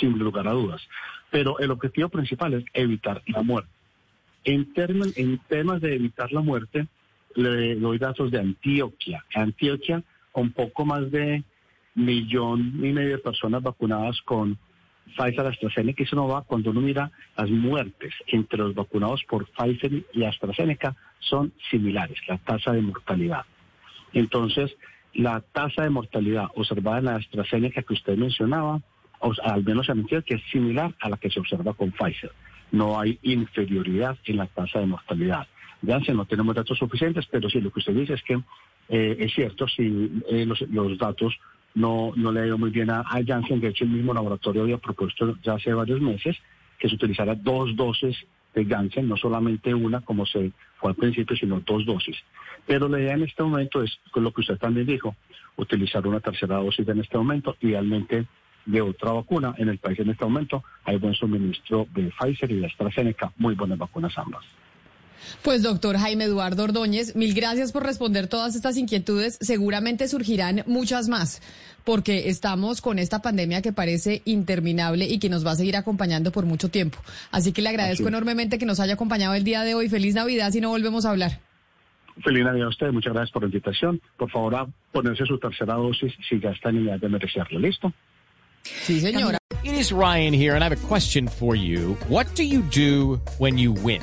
sin 0.00 0.18
lugar 0.18 0.48
a 0.48 0.52
dudas. 0.52 0.80
Pero 1.30 1.58
el 1.58 1.70
objetivo 1.70 2.08
principal 2.08 2.54
es 2.54 2.64
evitar 2.72 3.22
la 3.26 3.42
muerte. 3.42 3.68
En, 4.44 4.72
temas 4.72 5.80
de 5.82 5.94
evitar 5.94 6.32
la 6.32 6.40
muerte, 6.40 6.86
le 7.34 7.74
doy 7.74 7.98
datos 7.98 8.30
de 8.30 8.40
Antioquia. 8.40 9.26
Antioquia, 9.34 10.02
un 10.32 10.52
poco 10.52 10.86
más 10.86 11.10
de 11.10 11.44
millón 11.94 12.80
y 12.82 12.92
medio 12.94 13.10
de 13.10 13.18
personas 13.18 13.62
vacunadas 13.62 14.22
con 14.22 14.56
Pfizer, 15.16 15.46
AstraZeneca 15.46 16.02
y 16.02 16.06
Sinovac, 16.06 16.46
cuando 16.46 16.70
uno 16.70 16.80
mira 16.80 17.10
las 17.36 17.50
muertes 17.50 18.14
entre 18.26 18.58
los 18.58 18.74
vacunados 18.74 19.22
por 19.24 19.46
Pfizer 19.46 20.04
y 20.12 20.24
AstraZeneca, 20.24 20.96
son 21.20 21.52
similares, 21.70 22.18
la 22.26 22.38
tasa 22.38 22.72
de 22.72 22.82
mortalidad. 22.82 23.44
Entonces, 24.12 24.76
la 25.14 25.40
tasa 25.40 25.82
de 25.82 25.90
mortalidad 25.90 26.46
observada 26.54 26.98
en 26.98 27.04
la 27.04 27.16
AstraZeneca 27.16 27.82
que 27.82 27.94
usted 27.94 28.16
mencionaba, 28.16 28.80
o 29.20 29.32
al 29.42 29.64
menos 29.64 29.88
en 29.88 30.00
Antioquia, 30.00 30.36
es 30.36 30.42
similar 30.50 30.94
a 31.00 31.08
la 31.08 31.16
que 31.16 31.30
se 31.30 31.40
observa 31.40 31.72
con 31.74 31.92
Pfizer. 31.92 32.32
No 32.72 32.98
hay 32.98 33.18
inferioridad 33.22 34.18
en 34.24 34.38
la 34.38 34.46
tasa 34.46 34.80
de 34.80 34.86
mortalidad. 34.86 35.46
Janssen 35.86 36.16
no 36.16 36.24
tenemos 36.24 36.54
datos 36.54 36.78
suficientes, 36.78 37.26
pero 37.30 37.48
sí 37.48 37.60
lo 37.60 37.70
que 37.70 37.80
usted 37.80 37.94
dice 37.94 38.14
es 38.14 38.22
que 38.22 38.40
eh, 38.88 39.16
es 39.18 39.32
cierto, 39.34 39.66
si 39.68 40.10
eh, 40.28 40.44
los, 40.44 40.60
los, 40.62 40.98
datos 40.98 41.38
no, 41.74 42.12
no 42.16 42.32
le 42.32 42.40
ha 42.40 42.46
ido 42.46 42.58
muy 42.58 42.70
bien 42.70 42.90
a, 42.90 43.00
a 43.00 43.22
Janssen, 43.24 43.60
de 43.60 43.68
hecho 43.68 43.84
el 43.84 43.90
mismo 43.90 44.14
laboratorio 44.14 44.62
había 44.62 44.78
propuesto 44.78 45.36
ya 45.42 45.54
hace 45.54 45.72
varios 45.72 46.00
meses 46.00 46.36
que 46.78 46.88
se 46.88 46.94
utilizara 46.94 47.34
dos 47.34 47.74
dosis 47.76 48.16
de 48.54 48.64
Janssen, 48.64 49.08
no 49.08 49.16
solamente 49.16 49.74
una 49.74 50.00
como 50.00 50.26
se 50.26 50.52
fue 50.76 50.90
al 50.90 50.96
principio, 50.96 51.36
sino 51.36 51.60
dos 51.60 51.84
dosis. 51.84 52.16
Pero 52.66 52.88
la 52.88 53.00
idea 53.00 53.14
en 53.14 53.22
este 53.22 53.42
momento 53.42 53.82
es, 53.82 53.98
con 54.10 54.22
lo 54.22 54.32
que 54.32 54.40
usted 54.40 54.58
también 54.58 54.86
dijo, 54.86 55.16
utilizar 55.56 56.06
una 56.06 56.20
tercera 56.20 56.56
dosis 56.56 56.88
en 56.88 57.00
este 57.00 57.18
momento, 57.18 57.56
idealmente 57.60 58.26
de 58.64 58.80
otra 58.80 59.12
vacuna. 59.12 59.54
En 59.58 59.68
el 59.68 59.78
país 59.78 59.98
en 59.98 60.10
este 60.10 60.24
momento 60.24 60.64
hay 60.84 60.96
buen 60.96 61.14
suministro 61.14 61.86
de 61.92 62.10
Pfizer 62.18 62.50
y 62.50 62.60
de 62.60 62.66
AstraZeneca, 62.66 63.32
muy 63.36 63.54
buenas 63.54 63.78
vacunas 63.78 64.16
ambas. 64.16 64.44
Pues 65.42 65.62
doctor 65.62 65.96
Jaime 65.96 66.24
Eduardo 66.24 66.64
Ordóñez, 66.64 67.14
mil 67.16 67.34
gracias 67.34 67.72
por 67.72 67.84
responder 67.84 68.26
todas 68.26 68.54
estas 68.54 68.76
inquietudes. 68.76 69.38
Seguramente 69.40 70.08
surgirán 70.08 70.62
muchas 70.66 71.08
más, 71.08 71.42
porque 71.84 72.28
estamos 72.28 72.80
con 72.80 72.98
esta 72.98 73.22
pandemia 73.22 73.62
que 73.62 73.72
parece 73.72 74.22
interminable 74.24 75.06
y 75.06 75.18
que 75.18 75.28
nos 75.28 75.46
va 75.46 75.52
a 75.52 75.56
seguir 75.56 75.76
acompañando 75.76 76.32
por 76.32 76.46
mucho 76.46 76.68
tiempo. 76.68 76.98
Así 77.30 77.52
que 77.52 77.62
le 77.62 77.68
agradezco 77.68 78.08
enormemente 78.08 78.58
que 78.58 78.66
nos 78.66 78.80
haya 78.80 78.94
acompañado 78.94 79.34
el 79.34 79.44
día 79.44 79.62
de 79.62 79.74
hoy. 79.74 79.88
Feliz 79.88 80.14
Navidad 80.14 80.50
si 80.50 80.60
no 80.60 80.70
volvemos 80.70 81.04
a 81.04 81.10
hablar. 81.10 81.40
Feliz 82.22 82.44
Navidad 82.44 82.66
a 82.66 82.70
usted, 82.70 82.92
muchas 82.92 83.12
gracias 83.12 83.32
por 83.32 83.42
la 83.42 83.46
invitación. 83.46 84.00
Por 84.16 84.30
favor, 84.30 84.54
a 84.54 84.66
ponerse 84.92 85.24
su 85.26 85.38
tercera 85.38 85.74
dosis 85.74 86.12
si 86.28 86.38
ya 86.40 86.50
está 86.50 86.70
en 86.70 86.86
edad 86.86 86.98
de 87.00 87.08
merecerlo. 87.08 87.58
¿Listo? 87.58 87.92
Sí, 88.62 89.00
señora. 89.00 89.38
It 89.64 89.74
is 89.74 89.92
Ryan 89.92 90.34
here, 90.34 90.54
and 90.54 90.62
I 90.62 90.68
have 90.68 90.72
a 90.72 90.88
question 90.88 91.26
for 91.26 91.56
you. 91.56 91.96
What 92.08 92.26
do 92.34 92.42
you 92.42 92.62
do 92.62 93.20
when 93.38 93.56
you 93.56 93.72
win? 93.72 94.02